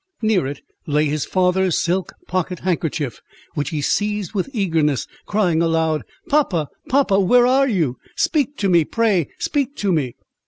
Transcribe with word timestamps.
Near 0.23 0.47
it 0.47 0.61
lay 0.87 1.05
his 1.05 1.25
father's 1.25 1.77
silk 1.77 2.13
pocket 2.25 2.61
handkerchief, 2.61 3.21
which 3.53 3.69
he 3.69 3.83
seized 3.83 4.33
with 4.33 4.49
eagerness, 4.51 5.05
crying 5.27 5.61
aloud—"Papa, 5.61 6.69
papa, 6.89 7.19
where 7.19 7.45
are 7.45 7.67
you? 7.67 7.97
speak 8.15 8.57
to 8.57 8.67
me, 8.67 8.83
pray 8.83 9.27
speak 9.37 9.75
to 9.75 9.91
me!" 9.91 10.15